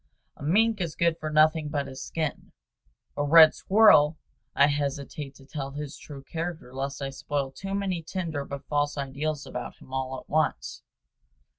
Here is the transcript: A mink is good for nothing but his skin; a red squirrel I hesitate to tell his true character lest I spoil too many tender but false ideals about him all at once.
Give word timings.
A 0.35 0.41
mink 0.41 0.81
is 0.81 0.95
good 0.95 1.19
for 1.19 1.29
nothing 1.29 1.69
but 1.69 1.85
his 1.85 2.03
skin; 2.03 2.53
a 3.15 3.23
red 3.23 3.53
squirrel 3.53 4.17
I 4.55 4.65
hesitate 4.65 5.35
to 5.35 5.45
tell 5.45 5.73
his 5.73 5.95
true 5.95 6.23
character 6.23 6.73
lest 6.73 7.03
I 7.03 7.11
spoil 7.11 7.51
too 7.51 7.75
many 7.75 8.01
tender 8.01 8.43
but 8.43 8.65
false 8.65 8.97
ideals 8.97 9.45
about 9.45 9.75
him 9.75 9.93
all 9.93 10.19
at 10.19 10.27
once. 10.27 10.81